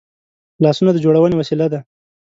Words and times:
لاسونه 0.63 0.91
د 0.93 0.97
جوړونې 1.05 1.35
وسیله 1.37 1.67
ده 1.73 1.79